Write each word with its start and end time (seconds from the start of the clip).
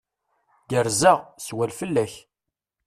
Gerrzeɣ. 0.69 1.19
Swal 1.45 1.71
fell-ak. 1.79 2.13